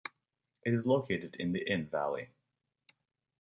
It 0.65 0.73
is 0.73 0.87
located 0.87 1.35
in 1.35 1.51
the 1.51 1.59
Inn 1.61 1.87
valley. 1.87 2.29